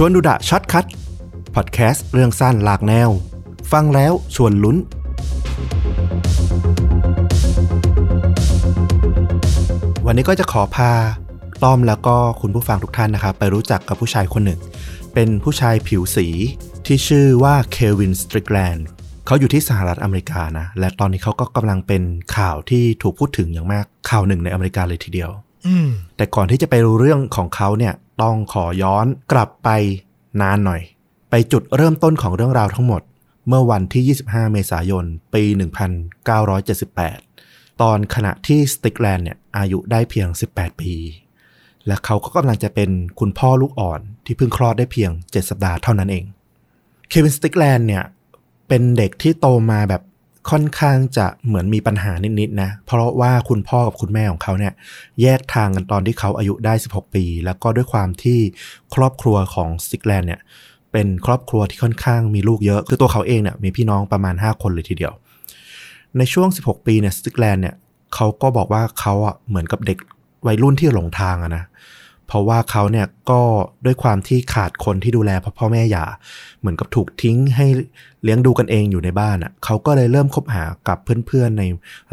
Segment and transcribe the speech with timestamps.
[0.00, 0.86] ชวนดูดะ Short Cut
[1.54, 3.10] พอดแคสต์เรื่องสั้นหลากแนว
[3.72, 4.76] ฟังแล้วชวนลุ้น
[10.06, 10.92] วันนี้ก็จะขอพา
[11.62, 14.60] ต้อมแล้วก็คุณผู้ฟังทุกท่านนะครับ ไปรู้จักกับผู้ชายคนหนึ่ง
[15.14, 16.26] เป็นผู้ชายผิวสี
[16.86, 18.86] ที่ชื่อว่าเควินสตริกแลนด์
[19.26, 22.02] เขาอยู่ที่สหรัฐอเมริกานะ และตอนนี้เขาก็กำลังเป็น
[22.36, 25.32] ข่าวที่ถูกพูดถึงอย่างมากข่าวหนึ่งในอเมริกาเลยทีเดียว
[26.16, 29.68] แต่ก่อนที่จะไปรู้เรื่องของเขาเนี่ย ต้องขอย้อนกลับไป
[30.40, 30.82] นานหน่อย
[31.30, 33.02] ไปจุดเริ่มต้นของเรื่องราวทั้งหมด
[33.48, 35.04] เมื่อวันที่ 25 เมษายน
[35.34, 35.42] ปี
[36.82, 40.92] 1978 ตอนขณะที่สติกแลนด์เนี่ยอายุได้เพียง 18 ปี
[41.86, 42.90] และเขาก็กำลังจะเป็น
[43.20, 46.24] คุณพ่อลูกอ่อนที่เพิ่งคลอดได้เพียง 7 สัปดาห์เท่านั้นเอง
[47.08, 48.04] เควินสติกแลนด์เนี่ย
[48.68, 50.02] เป็นเด็กที่โตมาแบบ
[50.50, 54.72] ค่อนข้างจะเหมือนมีปัญหานิดๆนะ เพราะว่าคุณพ่อกับคุณแม่ของเขาเนี่ย
[55.22, 58.38] แยกทางกันตอนที่เขาอายุได้ 16 ปี แล้วก็ด้วยความที่
[58.94, 60.40] ครอบครัวของสติกแลนด์เนี่ย
[60.92, 65.12] เป็นครอบครัวที่ค่อนข้างมีลูกเยอะ คือตัวเขาเองเนี่ยมีพี่น้องประมาณ 5 คนเลยทีเดียว
[66.18, 67.74] ในช่วง 16 ปีเนี่ยสติกแลนด์เนี่ย
[68.14, 69.98] เขาก็บอกว่าเขาอะเหมือนกับเด็ก
[70.46, 73.42] วัยรุ่นที่หลงทางอะนะเพราะว่าเขาเนี่ยก็
[73.84, 76.04] ด้วยความที่ขาดคนที่ดูแลพ่อพ่อแม่หย่า
[76.60, 77.66] เหมือนกับถูกทิ้งให้
[78.22, 81.64] เลี้ยงดูกันเองอยู่ในบ้านอะเขาก็เลยเริ่มคบหากับเพื่อนๆใน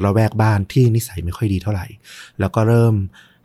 [0.03, 1.85] ระแวกบ้านที่นิสัยไม่ค่อยดีเท่าไหร่
[2.39, 2.95] แล้วก็เริ่ม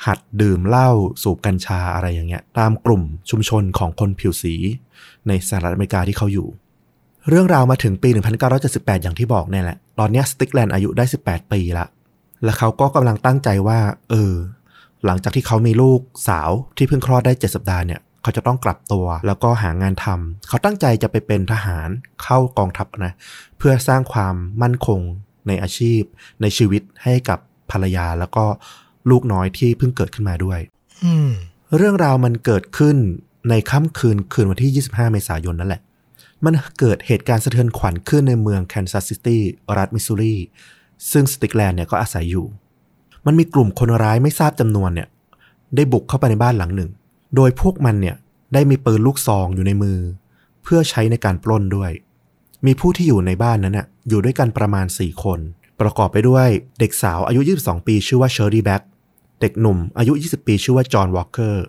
[0.07, 0.89] หัดดื่มเหล้า
[1.23, 4.55] สูบกัญชาอะไรอย่างเงี้ย ตามกลุ่มชุมชนของคนผิวสี
[5.29, 6.49] ในสหรัฐอเมริกาที่เขาอยู่
[7.29, 8.09] เรื่องราวมาถึงปี
[8.57, 11.87] 1978 อย่างที่บอกเนี่ยแหละ ตอนเนี้สติกแลนด์อายุได้ 18 ปีละ
[12.45, 13.79] และเขาก็กำลังตั้งใจว่า
[14.11, 14.35] เออ
[15.07, 21.89] หลังจากที่เขามีลูกสาวที่เพิ่งคลอดได้ 7 สัปดาห์เนี่ยเขาจะต้องกลับตัวแล้วก็หางานทำเขาตั้งใจจะไปเป็นทหาร
[22.23, 23.13] เข้ากองทัพนะ
[23.59, 25.01] เพื่อสร้างความมั่นคง
[25.47, 26.01] ในอาชีพ
[26.43, 27.39] ในชีวิตให้กับ
[27.71, 28.45] ภรรยาแล้วก็
[29.11, 30.61] ลูกน้อยที่เพิ่งเกิดขึ้นมาด้วย
[31.05, 31.31] อืม
[31.77, 32.97] เรื่องราวมันเกิดขึ้น
[33.51, 35.83] ในค่ำคืนคืนวันที่ 25 เมษายนนั่นแหละ
[36.45, 39.43] มันเกิดเหตุการณ์สะเทือนขวัญขึ้นในเมืองแคนซัสซิตี้
[39.77, 40.37] รัฐมิสซูรี
[41.11, 42.47] ซึ่งสตริกแลนด์เนี่ยก็อาศัยอยู่
[43.27, 45.09] มันมีกลุ่มคนร้ายไม่ทราบจำนวนเนี่ย
[45.77, 46.91] ได้บุกเข้าไปในบ้านหลังหนึ่ง
[47.37, 48.17] โดยพวกมันเนี่ย
[48.55, 49.99] ได้มีปืนลูกซองอยู่ในมือ
[50.63, 51.91] เพื่อใช้ในการปล้นด้วย
[52.67, 55.39] มีผู้ที่อยู่ในบ้านนั้นน่ะอยู่ด้วยกันประมาณ 4 คน
[55.81, 56.49] ประกอบไปด้วย
[56.81, 58.83] เด็กสาวอายุ 22 ปีชื่อว่าเชอร์รี่แบล็ก
[59.41, 61.65] เด็กหนุ่มอายุ 20 ปีชื่อว่าจอห์นวอลเกอร์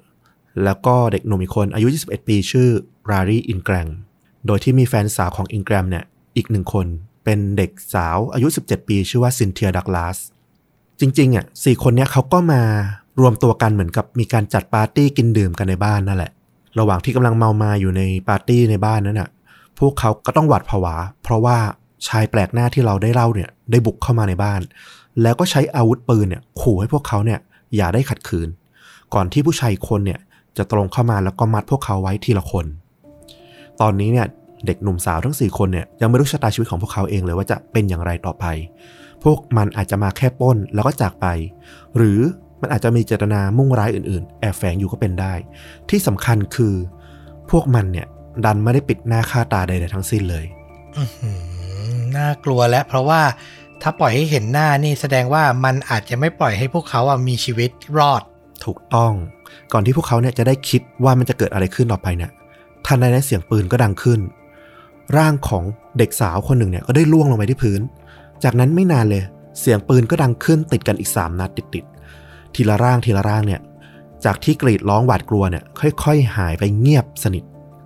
[0.64, 2.70] แล้วก็เด็กหนุ่มอีกคนอายุ 21 ปีชื่อ
[3.10, 3.90] แลร์รี่อินแกรม
[4.46, 6.04] โดยที่มีแฟนสาวของอินแกรมเนี่ย
[6.36, 6.86] อีกหนึ่งคน
[7.24, 10.18] เป็นเด็กสาวอายุ 17 ปี ชื่อว่าซินเทียดักลาส
[11.02, 12.62] จริงๆอะสี่คนเนี้ยเขาก็มา
[13.22, 16.32] รวมตัวกันเหมือนกับมีการจัดปาร์ตี้กินดื่มกันในบ้านนั่นแหละ
[16.80, 19.30] ระหว่างที่กำลังเมามาอยู่ในปาร์ตี้ในบ้านนั้นน่ะ
[19.80, 21.58] พวกเขาก็ต้องหวาดผวา เพราะว่า
[22.08, 24.62] ชายแปลกหน้าที่เราได้เล่าเนี่ย ได้บุกเข้ามาในบ้าน
[25.22, 27.40] แล้วก็ใช้อาวุธปืนเนี่ยขู่ให้พวกเขาเนี่ย
[27.76, 28.48] อย่าได้ขัดขืน
[29.14, 30.20] ก่อนที่ผู้ชายคนเนี่ย
[30.58, 32.66] จะตรงเข้ามาแล้วก็มัดพวกเขาไว้ทีละคน
[33.82, 34.28] ตอนนี้เนี่ย
[34.66, 38.46] เด็กหนุ่มสาวทั้ง 4 คนเนี่ยยังไม่รู้ชะตาชีวิตของพวกเขาเองเลยว่าจะเป็นอย่างไรต่อไป
[39.24, 41.26] พวกมันอาจจะมาแค่ปล้นแล้วก็จากไป
[41.98, 42.20] หรือ
[42.62, 45.34] มันอาจจะมีเจตนามุ่งร้ายอื่นๆ แอบแฝงอยู่ก็เป็นได้
[45.90, 46.74] ที่สำคัญคือ
[47.52, 48.08] พวกมันเนี่ย
[48.46, 50.46] ดันไม่ได้ปิดหน้าค่าตาใดๆทั้งสิ้นเลย
[50.98, 53.22] อื้อหือน่ากลัวแล้วเพราะว่า
[53.82, 58.22] ถ้าปล่อยให้เห็นหน้านี่แสดงว่ามันอาจจะไม่ปล่อยให้พวกเขาอะมีชีวิตรอด
[58.66, 59.14] ถูกต้อง
[59.74, 62.32] ก่อนที่พวกเขาเนี่ยจะได้คิดว่ามันจะเกิดอะไรขึ้นต่อไปเนี่ย
[62.86, 64.20] ทันใดนั้นเสียงปืนก็ดังขึ้น
[65.18, 65.64] ร่างของ
[65.98, 67.82] เด็กสาวคนหนึ่งเนี่ยก็ได้ล่วงลงไปที่พื้น
[68.44, 69.24] จากนั้นไม่นานเลย
[69.60, 73.62] เสียงปืนก็ดังขึ้นติดกันอีก3นัดติดๆทีละร่างทีละร่างเนี่ย
[74.26, 77.44] จากที่กรีดร้องหวาดกลัวเนี่ยค่อย ๆ หายไปเงียบสนิท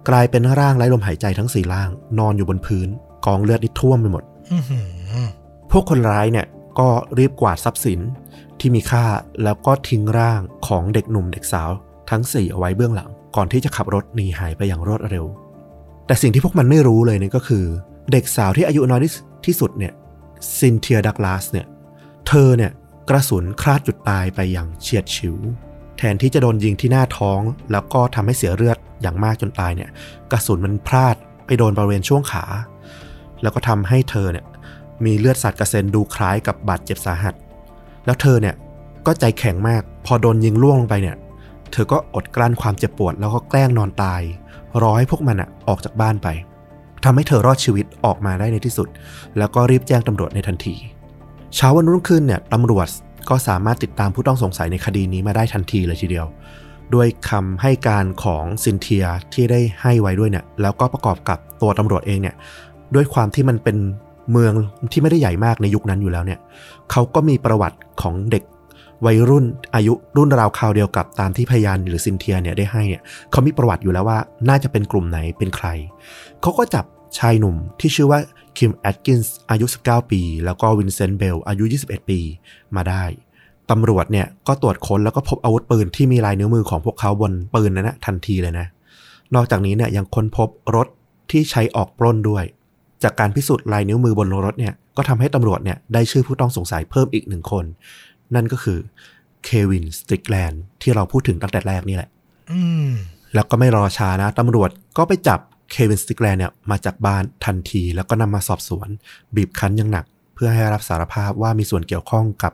[0.10, 1.90] กลายเป็นร่างไร้ลมหายใจทั้งสี่ร่าง
[2.20, 2.88] นอนอยู่บนพื้น
[3.26, 4.80] กองเลือดที่ท่วมไปหมดอื้อหื
[5.22, 5.28] อ
[5.72, 6.46] พวกคนร้ายเนี่ย
[6.80, 6.88] ก็
[7.18, 8.00] รีบกวาดทรัพย์สิน
[8.60, 9.06] ที่มีค่า
[9.44, 11.70] แล้วก็ทิ้งร่างของเด็กหนุ่มเด็กสาว
[12.10, 15.26] ทั้งสี่เอาไว้เบื้องหลัง ก่อนที่จะขับรถหนีหายไปอย่างรวดเร็ว
[16.08, 17.64] แต่สิ่งที่พวกมันไม่รู้เลยเนี่ยก็คือ
[18.12, 19.12] เด็กสาวที่อายุน้อยที่
[19.46, 19.94] ที่สุดเนี่ย
[20.58, 21.68] ซินเทียดักลาสเนี่ย
[22.28, 22.72] เธอเนี่ย
[23.10, 25.38] กระสุนคลาดจุดตายไปอย่างเฉียดฉิว
[25.98, 27.42] แทนที่จะโดนยิงที่หน้าท้อง
[27.72, 29.90] แล้วก็ทำให้เสียเลือดอย่างมากจนตายเนี่ย
[30.32, 31.16] กระสุนมันพลาด
[31.46, 32.46] ไปโดนบริเวณช่วงขา
[33.42, 34.46] แล้วก็ทำให้เธอเนี่ย
[35.06, 37.34] มีเลือดสาดกระเซ็นดูคล้ายกับบาดเจ็บสาหัส
[38.06, 38.56] แล้วเธอเนี่ย
[39.06, 41.18] ก็ใจแข็งมาก พอโดนยิงล่วงลงไปเนี่ย
[41.72, 44.22] เธอก็อดกลั้นความเจ็บปวด แล้วก็แกล้งนอนตาย
[44.82, 46.28] รอให้พวกมันอะออกจากบ้านไป
[47.06, 48.88] ทำให้เธอรอดชีวิตออกมาได้ในที่สุด
[49.38, 50.76] แล้วก็รีบแจ้งตำรวจในทันที
[51.56, 52.88] เช้าวันรุ่งขึ้นเนี่ยตำรวจ
[53.30, 56.26] ก็สามารถติดตามผู้ต้องสงสัยในคดีนี้มาได้ทันทีเลยทีเดียว
[56.96, 62.36] ด้วยคำให้การของซินเทียที่ได้ให้ไว้ด้วยเนี่ยแล้วก็ประกอบกับตัวตำรวจเองเนี่ย
[62.96, 63.78] ด้วยความที่มันเป็น
[64.32, 64.54] เมือง
[64.92, 66.40] ที่ไม่ได้ใหญ่มากในยุคนั้นอยู่แล้วเนี่ย
[66.92, 68.44] เขาก็มีประวัติของเด็ก
[69.06, 74.20] วัยรุ่นอายุรุ่นราวคราวเดียวกับตามที่พยานหรือซินเทียเนี่ยได้ให้เนี่ยเขามีประวัติอยู่แล้วว่า
[74.50, 75.68] น่าจะเป็นกลุ่มไหนเป็นใคร
[76.42, 76.86] เขาก็จับ
[77.18, 78.20] ชายหนุ่มที่ชื่อว่า
[78.58, 82.20] คิมแอดกินส์อายุ 19 ปี แล้วก็วินเซนต์เบลอายุ 21 ปี
[82.76, 83.04] มาได้
[83.72, 88.68] ตำรวจเนี่ยก็ตรวจค้นแล้วก็พบอาวุธปืนที่มีลายนิ้วมือของพวกเขาบนปืนนั้นนะทันทีเลยนะ
[89.36, 90.88] นอกจากนี้เนี่ยยังค้นพบรถ
[91.32, 92.44] ที่ใช้ออกปล้นด้วย
[93.04, 97.66] จากการพิสูจน์ลายนิ้วมือบนรถเนี่ยก็ทำให้ตำรวจเนี่ยได้ชื่อผู้ต้องสงสัยเพิ่มอีกหนึ่งคน
[98.36, 98.80] นั่นก็คือ
[99.44, 102.10] เควินสตริกแลนด์ที่เราพูดถึงตั้งแต่แรกนี่แหละ
[102.52, 102.90] อืม
[103.34, 105.40] แล้วก็ไม่รอช้านะตำรวจก็ไปจับ
[105.72, 108.88] เควินสตริกแลนด์เนี่ยมาจากบ้านทันทีแล้วก็นำมาสอบสวน
[109.36, 112.54] บีบคั้นอย่างหนัก เพื่อให้รับสารภาพว่ามีส่วนเกี่ยวข้องกับ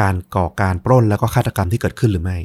[0.00, 2.38] การก่อการปล้นแล้วก็ฆาตกรรมที่เกิดขึ้นหรือไม่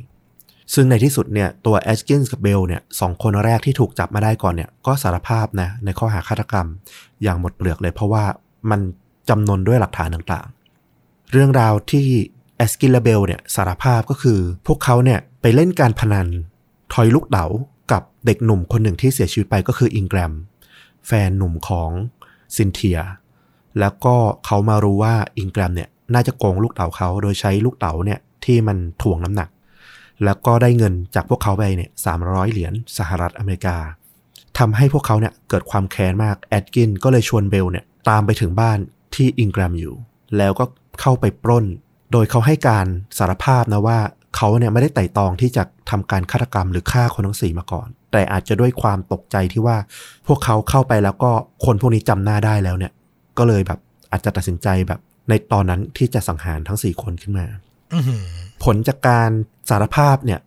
[0.73, 6.67] ซึ่งในที่สุดเนี่ยตัวแอดกินส์กับเบลเนี่ยสองคนแรกที่ถูกจับมาได้ก่อนเนี่ยก็สารภาพนะในข้อหาฆาตกรรม
[7.23, 8.25] อย่างหมดเปลือกเลย เพราะว่า
[8.69, 8.79] มัน
[9.29, 12.07] จำนนด้วยหลักฐานต่างๆ เรื่องราวที่
[12.57, 16.27] แอดกินส์และเบลเนี่ยสารภาพก็คือพวกเขาเนี่ยไปเล่นการพนัน
[16.93, 17.45] ทอยลูกเต๋า
[18.27, 20.33] เด็กหนุ่มคนหนึ่งที่เสียชีวิตไปก็คืออินแกรม
[21.07, 21.89] แฟนหนุ่มของ
[22.55, 22.99] ซินเทีย
[23.79, 24.15] แล้วก็
[24.45, 29.49] เขามารู้ว่าอินแกรมเนี่ยน่าจะโกงลูกเต๋าเขาโดยใช้ลูกเต๋าเนี่ยที่มันถ่วงน้ำหนัก
[30.23, 33.77] แล้วก็ได้เงินจากพวกเขาไปเนี่ยสามร้อยเหรียญสหรัฐอเมริกา
[34.57, 38.77] ทำให้พวกเขาเนี่ยเกิดความแค้นมากแอดกินก็เลยชวนเบลเนี่ยตามไปถึงบ้าน
[39.15, 39.95] ที่อิงแกรมอยู่
[40.37, 40.65] แล้วก็
[41.01, 41.65] เข้าไปปล้น
[42.11, 42.87] โดยเขาให้การ
[43.17, 43.99] สารภาพนะว่า
[44.35, 49.77] เขาเนี่ยไม่ได้ไต่ตองที่จะทำการฆาตกรรมหรือฆ่าคนทั้งสี่มาก่อนแต่อาจจะด้วยความตกใจที่ว่า
[50.27, 51.31] พวกเขาเข้าไปแล้วก็
[51.65, 52.91] คนพวกนี้จำหน้าได้แล้วเนี่ย
[53.37, 53.79] ก็เลยแบบ
[54.11, 54.99] อาจจะตัดสินใจแบบ
[55.29, 57.45] ในตอนนั้นที่จะสังหารทั้งสี่คนขึ้นมา
[57.93, 58.23] อือหือ
[58.63, 59.29] ผลจากการ
[59.69, 60.39] สารภาพเนี่ย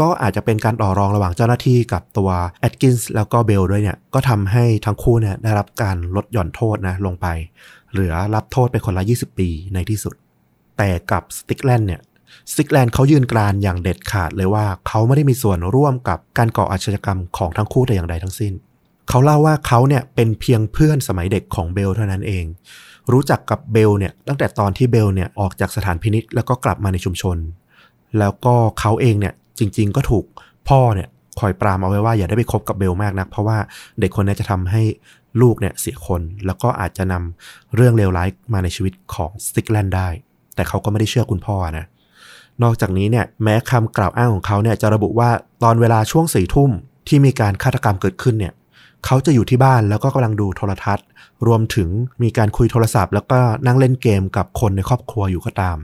[0.00, 2.30] ก็อาจจะเป็นการต่อรองระหว่างเจ้าหน้าที่กับตัว
[2.60, 7.26] แอดกินส์แล้วก็เบลด้วยเนี่ย ก็ทำให้ทั้งคู่เนี่ยได้รับการลดหย่อนโทษนะลงไป
[7.92, 10.14] เหลือรับโทษไปคนละ 20 ปีในที่สุด
[10.78, 12.00] แต่กับสติกแลนด์เนี่ย
[12.56, 18.52] สิกแลนด์เขายืนกรานอย่างเด็ดขาดเลยว่าเขาไม่ได้มีส่วนร่วมกับการก่ออาชญากรรมของทั้งคู่แต่อย่างใดทั้งสิ้น
[19.08, 22.44] เขาเล่าว่าเขาเนี่ยเป็นเพียงเพื่อนสมัยเด็กของเบลเท่านั้นเอง
[23.12, 27.36] รู้จักกับเบลเนี่ยตั้งแต่ตอนที่เบลเนี่ยออกจากสถานพินิจแล้วก็กลับมาในชุมชน
[28.18, 30.24] แล้วก็เขาเองเนี่ยจริง ๆ ก็ถูก
[30.68, 31.08] พ่อเนี่ย
[31.40, 33.58] คอยปรามเอาไว้ว่าอย่าได้ไปคบกับเบลมากนัก เพราะว่า
[34.00, 34.82] เด็กคนนี้จะทำให้
[35.40, 40.08] ลูกเนี่ยเสียคน แล้วก็อาจจะนำเรื่องเลวร้ายมาในชีวิตของสตริกแลนด์ได้
[40.54, 41.86] แต่เขาก็ไม่ได้เชื่อคุณพ่อนะ
[42.62, 45.30] นอกจากนี้เนี่ยแม้คำกล่าวอ้างของเขาเนี่ยจะระบุว่า
[45.62, 46.70] ตอนเวลาช่วงสี่ทุ่ม
[47.08, 48.52] ที่มีการฆาตกรรมเกิดขึ้นเนี่ย
[49.06, 51.06] เขาจะอยู่ที่บ้านแล้วก็กำลังดูโทรทัศน์
[51.46, 51.88] รวมถึง
[52.22, 55.76] มีการคุยโทรศัพท์ แล้วก็นั่งเล่นเกมกับคนในครอบครัวอยู่ก็ตาม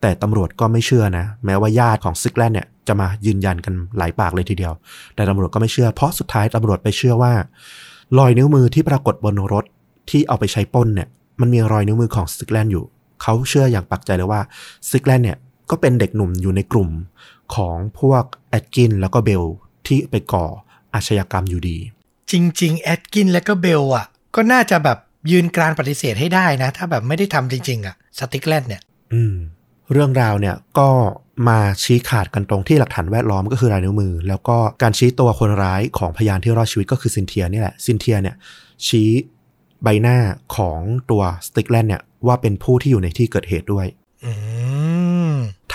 [0.00, 4.72] แต่ตำรวจก็ไม่เชื่อนะ แม้ว่าญาติของซิกแลนด์เนี่ยจะมายืนยันกันหลายปากเลยทีเดียว
[5.14, 7.32] แต่ตำรวจก็ไม่เชื่อ เพราะสุดท้ายตำรวจไปเชื่อว่า
[8.18, 9.64] รอยนิ้วมือที่ปรากฏบนรถ
[10.10, 11.08] ที่เอาไปใช้ป้นเนี่ย
[11.40, 12.84] มันมีรอยนิ้วมือของซิกแลนด์อยู่
[13.22, 14.40] เขาเชื่ออย่างปักใจเลยว่า
[14.90, 15.38] สตริกแลนด์เนี่ย
[15.70, 16.90] ก็เป็นเด็กหนุ่มอยู่ในกลุ่ม
[17.54, 19.44] ของพวกแอดกินส์แล้วก็เบล
[19.86, 20.46] ที่ไปก่อ
[20.94, 21.78] อาชญากรรมอยู่ดี
[22.30, 24.98] จริง ๆ แอดกินส์และก็เบลอะ ก็น่าจะแบบ
[25.30, 28.82] ยืนกรานปฏิเสธให้ได้นะ ถ้าแบบไม่ได้ทำจริง ๆ อะ สตริกแลนด์เนี่ย
[29.12, 29.36] อืม
[29.92, 30.88] เรื่องราวเนี่ยก็
[31.48, 38.36] มาชี้ขาดกันตรงที่หลักฐานแวดล้อมก็คือลายนิ้วมือ แล้วก็การชี้ตัวคนร้ายของพยานที่รอดชีวิตก็คือซินเทียนี่แหละซินเทียเนี่ย
[38.86, 39.10] ชี้
[39.82, 40.16] ใบหน้า
[40.56, 40.80] ของ
[41.10, 43.86] ตัวสติกแลนด์เนี่ยว่าเป็นผู้ที่อยู่ในที่เกิดเหตุด้วย
[44.24, 44.57] อืม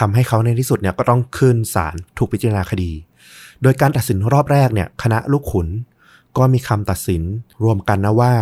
[0.06, 2.92] ทำให้เขาในที่สุดเนี่ยก็ต้องขึ้นศาลถูกพิจารณาคดี
[3.62, 5.68] โดยการตัดสินรอบแรกเนี่ยคณะลูกขุน
[6.38, 7.24] ก็มีคำตัดสิน
[7.64, 8.34] รวมกันนะว่า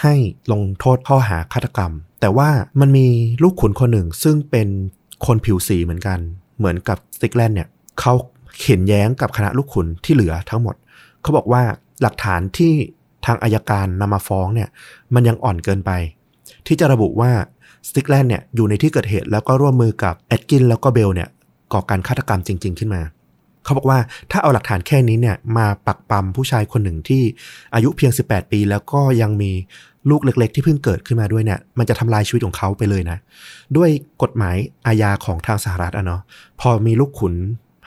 [0.00, 0.14] ให้
[0.52, 2.48] ลงโทษข้อหาฆาตกรรม แต่ว่า
[2.80, 3.06] มันมี
[3.42, 4.68] ลูกขุนคนหนึ่งซึ่งเป็น
[5.26, 6.18] คนผิวสีเหมือนกัน
[6.58, 7.68] เหมือนกับสติกแลนเนี่ย
[8.00, 8.12] เขา
[8.60, 10.74] เข็นแย้งกับคณะลูกขุนที่เหลือทั้งหมด
[11.22, 11.62] เขาบอกว่า
[12.02, 12.72] หลักฐานที่
[13.26, 14.68] ทางอายการนำมาฟ้องเนี่ย
[15.14, 15.90] มันยังอ่อนเกินไป
[16.66, 17.30] ที่จะระบุว่า
[17.88, 21.28] สติกแลนด์เนี่ยอยู่ในที่เกิดเหตุแล้วก็ร่วมมือกับแอดกินแล้วก็เบลเนี่ย
[21.72, 23.02] ก่อการฆาตกรรมจริง ๆ ขึ้นมา
[23.64, 23.98] เขาบอกว่า
[24.30, 27.22] ถ้าเอาหลักฐานแค่นี้เนี่ยมาปักปั๊มผู้ชายคนหนึ่งที่
[27.74, 29.50] อายุเพียง 18 ปี แล้วก็ยังมี
[30.10, 33.18] ลูกเล็ก ๆ ที่เพิ่งเกิดขึ้นมาด้วยเนี่ยมันจะทำลายชีวิตของเขาไปเลยนะ
[33.76, 33.90] ด้วย
[34.22, 36.20] กฎหมายอาญาของทางสหรัฐอะเนาะ
[36.60, 37.34] พอมีลูกขุน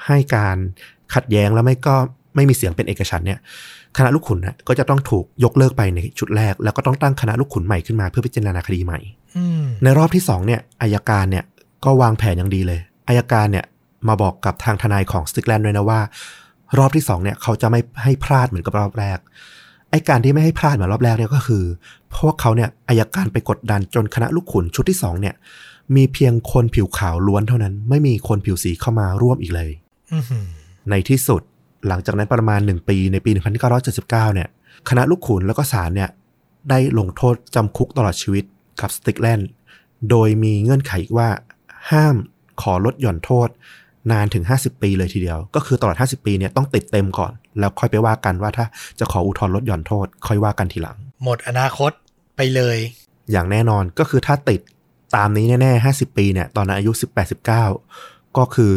[0.05, 0.57] ให้การ
[1.13, 1.95] ขัดแย้งแล้วไม่ก็
[2.35, 3.39] ไม่มีเสียงเป็นเอกฉันเนี่ย
[3.97, 8.99] คณะลูกขุนนะก็จะต้องถูกยกเลิกไปในชุดแรก แล้วก็ต้องตั้งคณะลูกขุนใหม่ขึ้นมาเพื่อพิจารณาคดีใหม่
[9.83, 11.45] ในรอบที่สองเนี่ยอายการเนี่ย
[11.85, 13.65] ก็วางแผนอย่างดีเลยอายการเนี่ย
[14.07, 15.99] มาบอกกับทางทนายของสติกแลนด์ด้วยนะว่า
[16.77, 19.19] รอบที่สองเนี่ยเขาจะไม่ให้พลาดเหมือนกับรอบแรก
[19.91, 21.63] ไอ้การที่ไม่ให้พลาดเหมือนรอบแรกเนี่ยก็คือ
[22.17, 25.35] พวกเขาเนี่ยอายการไปกดดันจนคณะลูกขุนชุดที่สองเนี่ย
[25.95, 29.69] มีเพียงคนผิวขาวล้วนเท่านั้น ไม่มีคนผิวสีเข้ามาร่วมอีกเลย
[30.13, 30.45] อือหือ
[30.89, 31.41] ในที่สุด
[31.87, 33.31] หลังจากนั้นประมาณ1ปีในปี
[33.73, 34.47] 1979 เนี่ย
[34.89, 36.09] คณะลูกขุนแล้วก็ศาลเนี่ย
[36.69, 38.43] ได้ลงโทษจำคุกตลอดชีวิต
[38.81, 39.49] กับสติกแลนด์
[40.09, 41.29] โดยมีเงื่อนไขอีกว่า
[41.91, 42.15] ห้าม
[42.61, 43.49] ขอลดหย่อนโทษ
[44.11, 48.65] นานถึง 50 ปีเลยทีเดียว ก็คือตลอด 50 ปีเนี่ยต้องติดเต็มก่อน แล้วค่อยไปว่ากันว่าถ้า
[48.99, 51.91] จะขออุทธรณ์ลดหย่อนโทษ ค่อยว่ากันทีหลัง หมดอนาคต
[52.35, 52.77] ไปเลย
[53.31, 54.61] อย่างแน่นอนก็คือถ้าติด
[55.15, 57.33] ตามนี้แน่ๆ 50 ปีเนี่ยตอนนั้นอายุ 18
[57.73, 58.73] 19 ก็คือ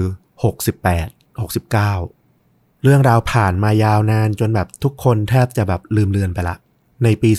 [0.74, 6.56] 68 69 เรื่องราวผ่านมายาวนานจนแบบทุกคนแทบจะแบบลืมเลือนไปละ
[7.04, 7.30] ในปี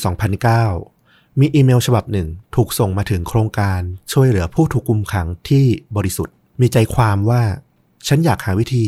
[0.49, 0.98] 2009
[1.39, 3.81] มีอีเมลฉบับหนึ่ง ถูกส่งมาถึงโครงการ
[4.11, 5.65] ช่วยเหลือผู้ถูกกุมขังที่
[5.95, 7.41] บริสุทธิ์ มีใจความว่า
[8.07, 8.83] ฉันอยากหาวิธี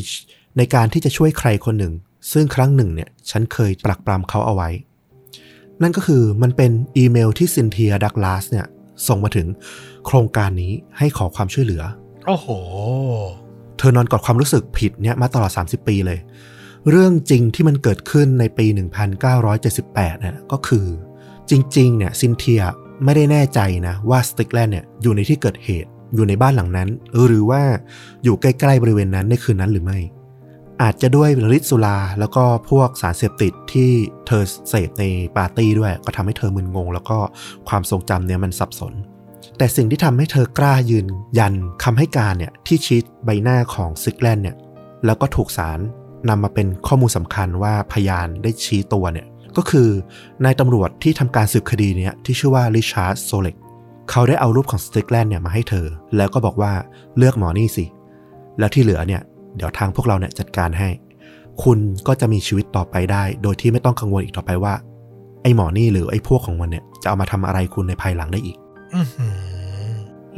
[0.57, 1.93] ในการที่จะช่วยใครคนหนึ่ง
[2.31, 4.69] ซึ่งครั้งหนึ่งเนี่ยฉันเคยปรักปรำเขาเอาไว้
[5.81, 8.67] นั่นก็คือมันเป็นอีเมลที่ซินเทียดักลาสเนี่ย
[9.07, 9.47] ส่งมาถึง
[10.05, 11.83] โครงการนี้ให้ขอความช่วยเหลือ
[12.27, 12.47] โอ้โห
[13.77, 16.19] เธอนอนกอดความรู้สึกผิดเนี่ยมาตลอด 30 ปีเลย
[16.89, 20.85] เรื่องจริงที่มันเกิดขึ้นในปี 1978เนี่ยก็คือ
[21.49, 22.63] จริงๆ เนี่ยซินเทีย
[23.03, 26.89] ไม่ได้แน่ใจนะว่าสตริกแลนด์เนี่ยอยู่ในที่เกิดเหตุอยู่ในบ้านหลังนั้น
[27.25, 27.61] หรือว่า
[28.23, 29.99] อยู่ใกล้ๆบริเวณนั้นในคืนนั้นหรือไม่
[30.81, 33.89] อาจจะด้วยฤทธิ์สุราแล้วก็พวกสารเสพติดที่
[34.27, 35.03] เธอเสพใน
[35.37, 37.17] ปาร์ตี้ด้วย ก็ทำให้เธอมึนงง แล้วก็
[37.69, 38.93] ความทรงจำเนี่ยมันสับสน
[39.57, 41.07] แต่สิ่งที่ทำให้เธอกล้ายืน
[41.39, 44.57] ยันคำให้การเนี่ยที่ชี้ใบหน้าของสติกแลนด์เนี่ย
[45.05, 45.79] แล้วก็ถูกศาล
[46.29, 49.27] นำมาเป็นข้อมูลสำคัญว่าพยานได้ชี้ตัวเนี่ย
[49.57, 49.89] ก็คือ
[50.45, 53.55] นายตำรวจที่ทำการสืบคดีเนี่ยที่ชื่อว่าริชาร์ดโซเล็ก
[54.09, 55.85] เขาได้เอารูปของสติกแลนด์เนี่ยมาให้เธอ
[56.17, 56.73] แล้วก็บอกว่า
[57.17, 57.85] เลือกหมอนี่สิ
[58.59, 59.21] แล้วที่เหลือเนี่ย
[59.55, 60.89] เดี๋ยวทางพวกเราเนี่ยจัดการให้
[61.63, 64.73] คุณก็จะมีชีวิตต่อไปได้ โดยที่ไม่ต้องกังวลอีกต่อไปว่า
[65.41, 68.57] ไอ้หมอนี่หรือไอ้พวกของมันเนี่ยจะเอามาทำอะไรคุณในภายหลังได้อีก
[68.93, 69.33] อื้อหือ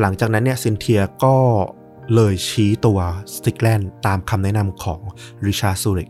[0.02, 1.36] หลังจากนั้นเนี่ยซินเทียก็
[2.16, 3.00] เลยชี้ตัว
[3.34, 5.00] สติกแลนด์ตามคำแนะนำของ
[5.46, 6.10] ริชาร์ดซูริก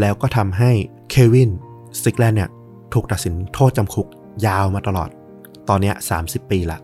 [0.00, 0.70] แล้วก็ทำให้
[1.10, 1.50] เควิน
[1.98, 2.50] สติกแลนด์เนี่ย
[2.94, 4.06] ถูกตัดสินโทษจำคุก
[4.46, 5.08] ยาวมาตลอด
[5.68, 6.78] ตอนนี้ 30 ปีละ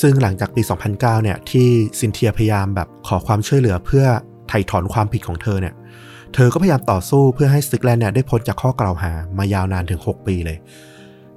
[0.00, 1.68] ซึ่งหลังจากปี 2009 เนี่ยที่
[1.98, 4.06] ซินเทียพยายามแบบขอความช่วยเหลือเพื่อ
[4.48, 5.74] ไถ่ถอนความผิดของเธอเนี่ย
[6.34, 10.58] เธอก็พยายามต่อสู้เพื่อให้สติกแลนด์เนี่ยได้พ้นจากข้อกล่าวหามายาวนานถึง 6 ปีเลย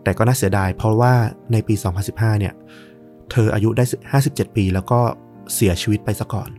[0.04, 1.14] แต่ก็น่าเสียดายเพราะว่า
[1.52, 1.76] ในปี
[2.08, 2.54] 2015 เนี่ย
[3.32, 3.86] เธออายุได้
[4.26, 5.00] 57 ปีแล้วก็
[5.54, 6.50] เสียชีวิตไปซะก่อน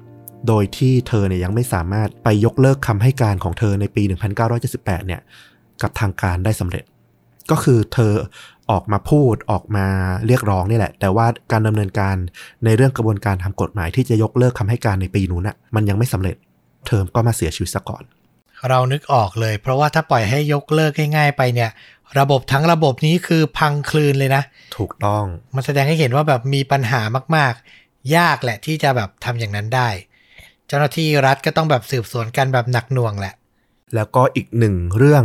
[0.49, 4.03] โดยที่เธอเนี่ยยังไม่สามารถไปยกเลิกคำให้การของเธอในปี
[4.55, 5.21] 1978 เนี่ย
[5.83, 6.85] กับทางการได้สำเร็จ
[7.50, 8.12] ก็คือเธอ
[8.71, 9.87] ออกมาพูดออกมา
[10.26, 12.16] เรียกร้องนี่แหละ แต่ว่าการดำเนินการ
[12.64, 16.37] ในเรื่องกระบวนการทำกฎหมายที่จะยกเลิกคำให้การในปีนู้นน่ะมันยังไม่สำเร็จ
[16.87, 18.02] เธอก็มาเสียชีวิตซะก่อน
[18.68, 21.71] เรานึกออกเลย เพราะว่าถ้าปล่อยให้ยกเลิกง่ายๆไปเนี่ย
[22.18, 24.42] ระบบทั้งระบบนี้คือพังคลืนเลยนะ
[24.76, 27.00] ถูกต้อง มันแสดงให้เห็นว่าแบบมีปัญหา
[27.37, 29.88] มากๆ ยากแหละที่จะแบบทำอย่างนั้นได้
[30.66, 33.35] เจ้าหน้าที่รัฐก็ต้องแบบสืบสวนกันแบบหนักหน่วงแหละ
[33.95, 35.25] แล้วก็อีกหนึ่งเรื่อง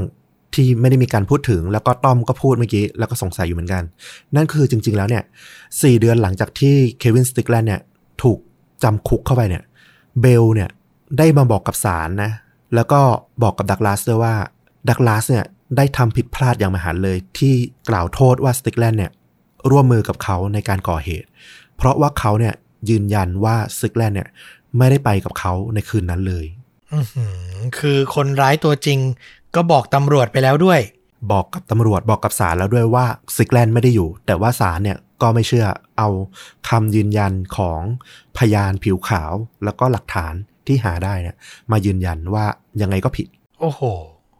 [0.56, 3.84] ที่ไม่ได้มีการพูดถึง แล้วก็ต้อมก็พูดเมื่อกี้ แล้วก็สงสัยอยู่เหมือนกัน
[4.36, 5.24] นั่นคือจริง ๆ แล้วเนี่ย
[5.82, 7.82] สี่เดือนหลังจากที่เควินสติกแลนเนี่ย
[8.22, 8.38] ถูก
[8.84, 9.64] จำคุกเข้าไปเนี่ย
[10.22, 10.70] เบลเนี่ย
[11.18, 12.32] ได้มาบอกกับศาลนะ
[12.76, 13.02] แล้วก็
[13.44, 14.34] บอกกับดักลาสด้วยว่า
[14.90, 15.46] ดักลาสเนี่ย
[15.78, 17.54] ได้ทำผิดพลาดอย่างมหันต์เลย ที่
[17.90, 19.12] กล่าวโทษว่าสติกแลนเนี่ย
[19.72, 21.28] ร่วมมือกับเขาในการก่อเหตุ
[21.78, 22.54] เพราะว่าเขาเนี่ย
[22.90, 24.30] ยืนยันว่าสติกแลนด์เนี่ย
[24.78, 26.46] ไม่ได้ไปกับเขาในคืนนั้นเลย
[26.94, 29.00] อื้อหือคือคนร้ายตัวจริง
[29.56, 30.80] ก็บอกตำรวจไปแล้วด้วย
[31.32, 33.06] บอกกับตำรวจบอกกับศาลแล้วด้วยว่า
[33.36, 35.68] สติกแลนด์ไม่ได้อยู่ แต่ว่าศาลเนี่ยก็ไม่เชื่อ
[35.98, 36.10] เอา
[36.70, 37.82] คำยืนยันของ
[38.38, 40.34] พยานผิวขาว แล้วก็หลักฐาน
[40.68, 41.36] ที่หาได้เนี่ย
[41.72, 42.46] มายืนยันว่า
[42.82, 43.28] ยังไงก็ผิด
[43.60, 43.82] โอ้โห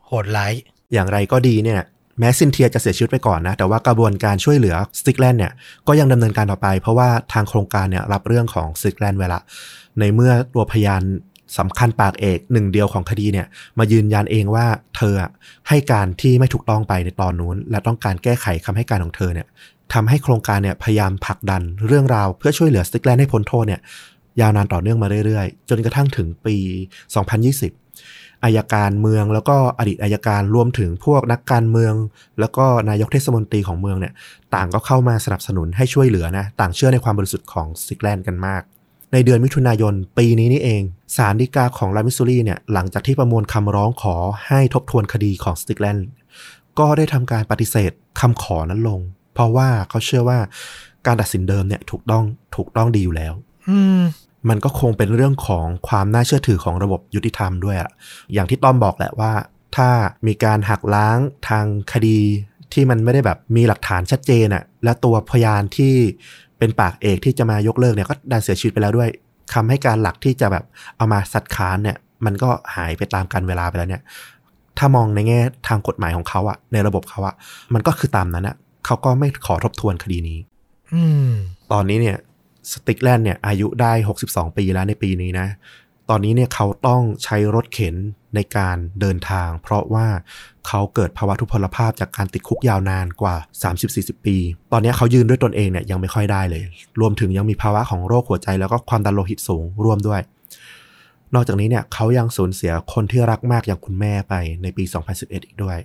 [0.08, 0.54] โหดร้าย
[0.94, 1.82] อย่างไรก็ดีเนี่ย
[2.20, 5.54] แม้ซินเทียจะเสียชีวิตไปก่อนนะ แต่ว่ากระบวนการช่วยเหลือสติกแลนด์เนี่ย
[5.88, 9.42] ก็ยังดำเนินการต่อไป เพราะว่าทางโครงการเนี่ยรับเรื่องของสติกแลนด์ไว้ละ
[10.00, 11.02] ในเมื่อตัวพยาน
[11.58, 13.48] สำคัญปากเอกหนึ่งเดียวของคดีเนี่ย
[13.80, 14.66] มายืนยันเองว่า
[14.98, 15.16] เธอ
[15.70, 19.48] ให้การที่ไม่ถูกต้องไปในตอนนู้น และต้องการแก้ไขคำให้การของเธอเนี่ย
[19.94, 23.82] ทำให้โครงการเนี่ยพยายามผลักดันเรื่องราวเพื่อช่วยเหลือสติกแลนด์ให้พ้นโทษเนี่ย
[24.42, 26.56] ยาวนานต่อเนื่องมาเรื่อยๆ จนกระทั่งถึงปี
[27.30, 31.94] 2020อายการเมืองแล้วก็อดีตอายการรวมถึงพวกนักการเมือง
[32.40, 34.14] แล้วก็นายกเทศมนตรีของเมืองเนี่ย
[34.56, 38.62] ต่างก็เข้ามาสนับสนุนให้ช่วยเหลือนะต่างเชื่อในความบริสุทธิ์ของสติกแลนด์กันมาก
[39.14, 40.82] ในเดือนมิถุนายนปีนี้นี่เอง
[41.16, 44.16] ศาลฎีกาของรัฐมิสซูรีเนี่ยหลังจากที่ประมวลคำร้องขอ
[44.48, 46.08] ให้ทบทวนคดีของสติกแลนด์
[46.80, 49.00] ก็ได้ทำการปฏิเสธคำขอนั้นลง
[49.34, 50.40] เพราะว่าเขาเชื่อว่า
[51.06, 52.24] การตัดสินเดิมเนี่ยถูกต้อง
[52.56, 53.34] ถูกต้องดีอยู่แล้ว
[53.70, 54.02] อืม
[54.50, 57.92] มันก็คงเป็นเรื่องของความน่าเชื่อถือของระบบยุติธรรมด้วยอะ
[58.34, 59.34] อย่างที่ต้อมบอกแหละว่า
[59.76, 59.90] ถ้า
[60.28, 61.18] มีการหักล้าง
[61.50, 62.20] ทางคดี
[62.74, 65.94] ที่มันไม่ได้แบบมีหลักฐานชัดเจนอะและตัวพยานที่
[66.62, 69.10] เป็นปากเอกที่จะมายกเลิกเนี่ยก็ดันเสียชีวิตไปแล้วด้วย
[69.54, 70.66] คำให้การหลักที่จะแบบ
[70.98, 74.02] เอามาสัดค้านเนี่ย มันก็หายไปตามกันเวลาไปแล้วเนี่ย
[74.78, 77.36] ถ้ามองในแง่ทางกฎหมายของเขาอะในระบบเขาอะ
[77.74, 80.40] มันก็คือตามนั้นอะเขาก็ไม่ขอทบทวนคดีนี้
[80.94, 81.30] อืม
[81.72, 82.18] ตอนนี้เนี่ย
[82.72, 83.92] สติกแลนด์เนี่ยอายุได้
[84.26, 85.48] 62 ปีแล้วในปีนี้นะ
[86.10, 87.96] ตอนนี้เนี่ยเขาต้องใช้รถเข็น
[88.36, 90.08] ในการเดินทาง เพราะว่า
[90.68, 93.36] เขาเกิดภาวะทุพพลภาพจากการติดคุกยาวนานกว่า
[93.80, 94.38] 30-40 ปี
[94.72, 96.64] ตอนนี้เขายืนด้วยตนเองเนี่ยยังไม่ค่อยได้เลย
[97.00, 100.22] รวมถึงยังมีภาวะของโรคหัวใจแล้วก็ความดันโลหิตสูงร่วมด้วย
[101.36, 104.84] นอกจากนี้เนี่ยเขายังสูญเสียคนที่รักมากอย่างคุณแม่ไปในปี
[105.14, 105.78] 2011 อีกด้วย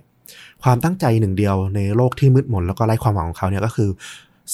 [0.63, 3.89] ความตั้งใจหนึ่งเดียวในโลกที่มืดมนแล้วก็ไร้ความหวังของเขาเนี่ยก็คือ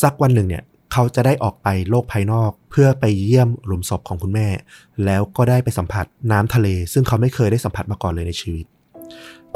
[0.02, 4.48] สักวันหนึ่งเนี่ย เขาจะได้ออกไปโลกภายนอก เพื่อไปเยี่ยมหลุมศพของคุณแม่
[5.06, 8.66] แล้วก็ได้ไปสัมผัสน้ำทะเล ซึ่งเขาไม่เคยได้สัมผัสมาก่อนเลยในชีวิต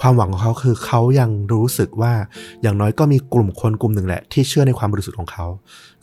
[0.02, 2.14] ความหวังของเขาคือเขายังรู้สึกว่า
[2.62, 5.46] อย่างน้อยก็มีกลุ่มคนกลุ่มหนึ่งแหละ ที่เชื่อในความบริสุทธิ์ของเขา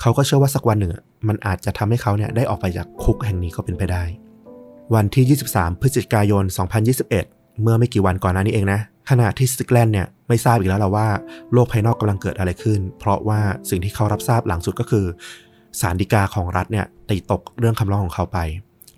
[0.00, 0.92] เขาก็เชื่อว่าสักวันหนึ่ง
[1.28, 4.04] มันอาจจะทำให้เขาเนี่ยได้ออกไปจากคุกแห่งนี้ก็เป็นไปได้
[4.94, 6.44] วันที่ 23 พฤศจิกายน
[7.02, 8.80] 2021 เมื่อไม่กี่วันก่อนหน้านี้เองนะ
[9.10, 11.08] ขณะที่สติกแลนเนี่ยไม่ทราบอีกแล้วล่ะว่า
[11.52, 15.04] โลกภายนอกกำลังเกิดอะไรขึ้น เพราะว่าสิ่งที่เขารับทราบหลังสุดก็คือ
[15.80, 18.38] สารดีกาของรัฐเนี่ยตีตกเรื่องคำร้องของเขาไป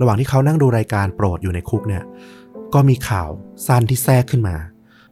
[0.00, 2.02] ระหว่างที่เขานั่งดูรายการโปรดอยู่ในคุกเนี่ย
[2.74, 3.28] ก็มีข่าว
[3.66, 4.56] สั้นที่แทรกขึ้นมา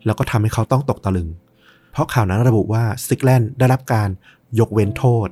[0.05, 1.29] แล้วก็ทำให้เขาต้องตกตะลึง
[1.93, 4.09] เพราะข่าวนั้นระบุว่าสติกแลนได้รับการ
[4.59, 5.29] ยกเว้นโทษ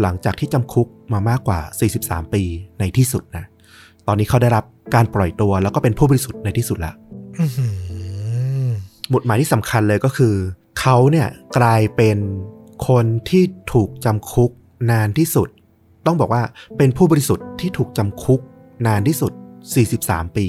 [0.00, 1.60] หลังจากที่จำคุกมามากกว่า
[1.98, 2.42] 43 ปี
[2.78, 3.44] ในที่สุดนะ
[4.06, 6.94] ตอนนี้เขาได้รับการปล่อยตัวแล้วก็เป็นผู้บริสุทธิ์ในที่สุดแล้ว
[9.10, 10.34] อื้อหือหมุดหมายที่สำคัญเลยก็คือ
[10.80, 12.18] เขาเนี่ยกลายเป็น
[12.88, 14.50] คนที่ถูกจำคุก
[14.90, 15.48] นานที่สุด
[16.06, 16.42] ต้องบอกว่า
[16.78, 18.40] เป็นผู้บริสุทธิ์ที่ถูกจำคุก
[18.86, 19.32] นานที่สุด
[19.84, 20.46] 43 ปี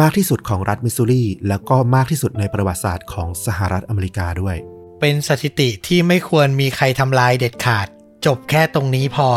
[0.00, 4.56] มากที่สุดของรัฐมิสซูรี แล้วก็มากที่สุดในประวัติศาสตร์ของสหรัฐอเมริกาด้วย
[5.00, 7.86] เป็นสถิติที่ไม่ควรมีใครทำลายเด็ดขาด
[8.26, 9.28] จบแค่ตรงนี้พอ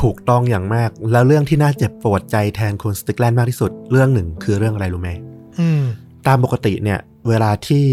[0.00, 5.10] ถูกต้องอย่างมาก แล้วเรื่องที่น่าเจ็บปวดใจแทนคุณสติกแลนด์มากที่สุด เรื่องหนึ่งคือเรื่องอะไรรู้ไหม
[5.58, 5.82] อืม
[6.26, 7.86] ตามปกติเนี่ย เวลาที่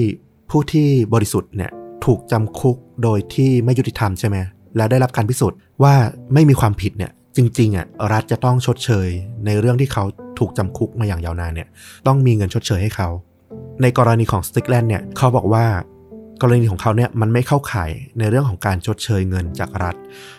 [0.55, 1.71] ผู้ที่บริสุทธิ์เนี่ย
[2.05, 4.37] ถูกจำคุกโดยที่ไม่ยุติธรรมใช่ไหม
[4.77, 5.93] แล้วได้รับการพิสูจน์ว่า
[6.33, 9.07] ไม่มีความผิดเนี่ยจริงๆอะรัฐจะต้องชดเชย
[9.45, 10.03] ในเรื่องที่เขา
[10.39, 11.67] ถูกจำคุกมาอย่างยาวนานเนี่ย
[12.07, 13.09] ต้องมีเงินชดเชยให้เขา
[13.81, 15.65] ในกรณีของสติกแลนด์เนี่ยเขาบอกว่า
[16.41, 19.95] กรณีของเขาเนี่ยมันไม่เข้าข่ายในเรื่องของการชดเชยเงินจากรัฐ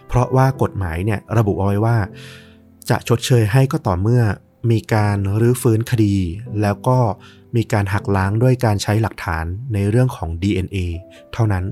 [0.08, 1.96] เพราะว่ากฎหมายเนี่ยระบุเอาไว้ว่า
[2.90, 4.22] จะชดเชยให้ก็ต่อเมื่อ
[4.70, 6.16] มีการรื้อฟื้นคดี
[6.62, 6.98] แล้วก็
[7.56, 10.76] มีการหักล้างด้วยการใช้หลักฐานในเรื่องของ DNA
[11.32, 11.64] เท่านั้น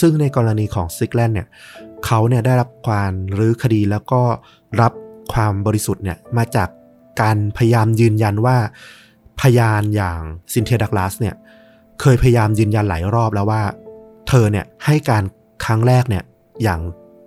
[0.00, 1.48] ซึ่งในกรณีของซิกแลนเนี่ย
[2.06, 4.22] เขาเนี่ยได้รับการรื้อคดีแล้วก็
[4.80, 4.92] รับ
[5.32, 6.68] ความบริสุทธิ์เนี่ยมาจาก
[7.22, 8.56] การพยายามยืนยันว่า
[9.40, 10.20] พยานอย่าง
[10.52, 11.34] ซินเทียดักลาสเนี่ย
[12.00, 13.62] เคยพยายามยืนยันหลายรอบแล้วว่า
[14.28, 15.22] เธอเนี่ยให้การ
[15.64, 16.24] ครั้งแรกเนี่ย
[16.62, 16.80] อย่าง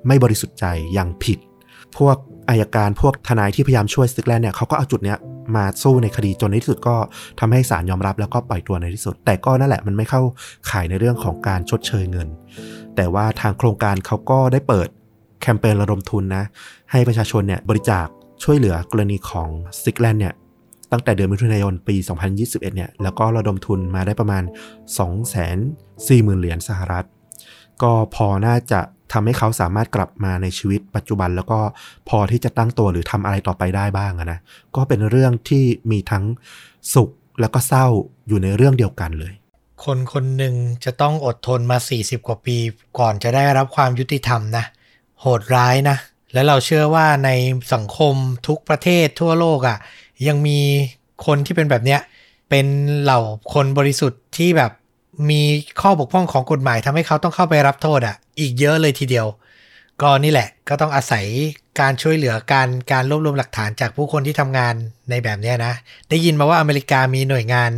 [0.08, 1.40] ไม่บริสุทธิ์ใจอย่างผิด
[1.98, 2.18] พวก
[2.50, 5.18] อายการพวกทนายที่พยายามช่วยสติกแลนเนี่ยเขาก็เอาจุดเนี้ย
[5.56, 6.96] มาสู้ในคดีจนในที่สุดก็
[7.40, 10.22] ทำให้ศาลยอมรับแล้วก็ปล่อยตัวในที่สุด แต่ก็นั่นแหละมันไม่เข้า
[10.70, 12.28] ข่ายในเรื่องของการชดเชยเงิน
[12.96, 14.88] แต่ว่าทางโครงการเขาก็ได้เปิด
[15.42, 16.44] แคมเปญระดมทุนนะ
[16.92, 18.08] ให้ประชาชนเนี่ยบริจาค
[18.44, 20.34] ช่วยเหลือกรณีของสติกแลนด์เนี่ย
[20.92, 21.96] ตั้งแต่เดือนมิถุนายนปี
[22.36, 24.44] 2021 เนี่ยแล้วก็ระดมทุนมาได้ประมาณ
[25.42, 27.06] 240,000 เหรียญสหรัฐ
[27.82, 28.82] ก็พอน่าจะ
[29.14, 31.60] ทำให้เขาสามารถกลับมาในชีวิตปัจจุบัน แล้วก็
[32.10, 34.40] พอที่จะตั้งตัวหรือทำอะไรต่อไปได้บ้างนะ
[34.76, 36.24] ก็เป็นเรื่องที่มีทั้ง
[36.94, 37.86] สุขแล้วก็เศร้า
[38.28, 39.34] อยู่ในเรื่องเดียวกันเลย
[39.84, 42.58] คนคนหนึ่งจะต้องอดทนมา 40 กว่าปี
[43.00, 44.66] ก่อนจะได้รับความยุติธรรมนะ
[45.22, 45.98] โหดร้ายนะ
[46.34, 47.30] และเราเชื่อว่าใน
[47.74, 48.16] สังคม
[48.48, 49.78] ทุกประเทศทั่วโลกอะ่ะ
[50.28, 50.60] ยังมี
[51.26, 52.02] คนที่เป็นแบบเนี้ย
[52.50, 52.66] เป็น
[53.02, 53.20] เหล่า
[53.54, 54.72] คนบริสุทธิ์ที่แบบ
[55.30, 55.42] มี
[55.82, 59.28] ข้อบกพร่องของกฎหมายทำให้เขาต้องเข้าไปรับโทษอะ่ะ อีกเยอะเลยทีเดียว
[60.02, 61.26] ก็นี่แหละ ก็ต้องอาศัย
[61.80, 64.74] การช่วยเหลือการการรวบรวมหลักฐานจากผู้คนที่ทำงาน
[65.10, 65.74] ในแบบเนี้ยนะ
[66.10, 67.72] ได้ยินมาว่าอเมริกามีหน่วยงาน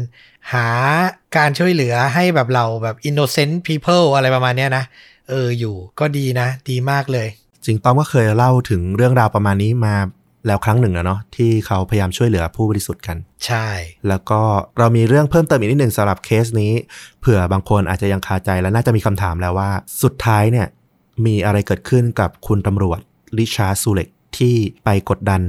[0.53, 0.67] หา
[1.37, 4.83] การช่วยเหลือให้แบบเราแบบ innocent people อะไรประมาณเนี้ยนะ
[5.29, 7.27] เอออยู่ก็ดีนะ ดีมากเลย
[7.65, 9.95] จริงต้อมก็เคยเล่าถึงเรื่องราวประมาณนี้มา
[10.47, 13.67] แล้วครั้งหนึ่งแล้วเนาะที่เขาพยายามช่วยเหลือผู้บริสุทธิ์กัน ใช่
[14.07, 14.41] แล้วก็
[14.79, 16.71] เรามีเรื่องเพิ่มเติมอีกนิดหนึ่งสำหรับเคสนี้
[17.19, 19.69] เผื่อบางคนอาจจะยังคาใจและน่าจะมีคำถามแล้วว่า
[20.03, 20.67] สุดท้ายเนี่ย
[21.25, 22.99] มีอะไรเกิดขึ้นกับคุณตำรวจ
[23.37, 24.55] ริชาร์ดซูเล็กที่
[24.85, 25.41] ไปกดดัน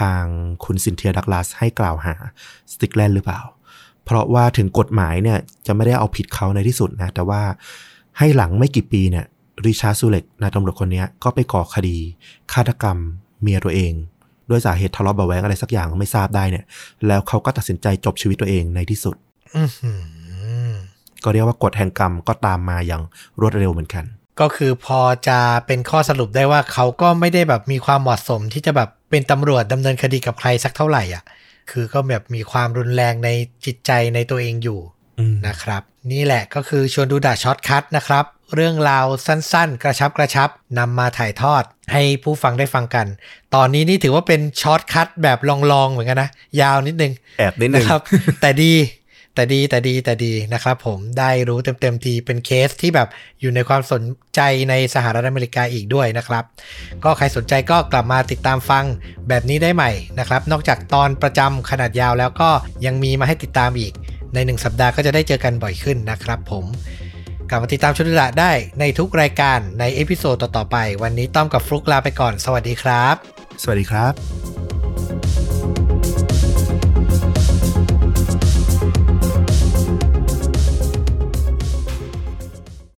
[0.00, 0.22] ทาง
[0.64, 2.14] คุณซินเทียดักลาสให้กล่าวหา
[2.72, 3.40] สติกแลนด์หรือเปล่า
[4.04, 7.42] เพราะว่าถึงกฎหมายเนี่ยจะไม่ได้เอาผิดเขาในที่สุดนะ แต่ว่า
[8.18, 9.24] ให้หลังไม่กี่ปีเนี่ย
[9.66, 11.96] ริชาร์ดซูเล็กนายตำรวจคนเนี้ยก็ไปก่อคดี
[12.52, 12.98] ฆาตกรรม
[13.42, 13.92] เมียตัวเอง
[14.50, 16.64] ด้วยสาเหตุทะเลาะเบาะแวงอะไรสักอย่างไม่ทราบได้เนี่ย
[17.06, 19.16] แล้วเขาก็ตัดสินใจจบชีวิตตัวเองในที่สุด
[19.56, 19.92] อื้อหื
[20.68, 20.72] อ
[21.24, 23.02] ก็เรียกว่ากฎแห่งกรรมก็ตามมาอย่าง
[23.40, 24.04] รวดเร็วเหมือนกัน
[24.40, 31.24] ก็คือพอจะเป็นข้อสรุปได้ว่าเขาก็ไม่ได้แบบมีความเหมาะสมที่จะแบบเป็นตำรวจดำเนินคดีกับใครสักเท่าไหร่อะ
[31.70, 33.28] คือก็แบบมีความรุนแรงใน
[33.64, 34.80] จิตใจในตัวเองอยู่
[35.18, 41.62] อืมนะครับ นี่แหละก็คือชวนดูดะ Short Cut นะครับ เรื่องราวสั้นๆ กระชับกระชับนำมาถ่ายทอด
[41.92, 43.06] ให้ผู้ฟังได้ฟังกัน
[43.54, 45.38] ตอนนี้นี่ถือว่าเป็น Short Cut แบบ
[45.72, 48.02] long ๆ เหมือนกันนะ ยาวนิดนึง แอบนิดนึนะงครับ
[48.40, 48.72] แต่ดี
[49.34, 53.08] แต่ดีแต่ดีแต่ดีนะครับผมได้รู้เต็มๆทีเป็นเคสที่แบบ
[53.40, 54.02] อยู่ในความสน
[54.34, 54.40] ใจ
[54.70, 56.44] ในสหรัฐอเมริกาอีกด้วยนะครับ
[57.04, 58.84] ก็ใครสนใจก็กลับมาติดตามฟัง
[59.28, 62.50] แบบนี้ได้ใหม่นะครับ นอกจากตอนประจำขนาดยาวแล้วก็
[62.86, 63.92] ยังมีมาให้ติดตามอีก
[64.34, 66.64] ใน 1 สัปดาห์ก็จะได้เจอกันบ่อยขึ้นนะครับผม
[67.48, 73.14] กลับมาติดตามชวนดูดะได้ในทุกรายการใน episode ต่อๆไป วันนี้ต้อมกับฟลุกลาไปก่อน สวัสดีครับ
[73.62, 74.73] สวัสดีครับ